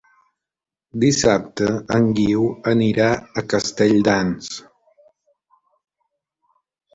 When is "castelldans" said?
3.53-4.49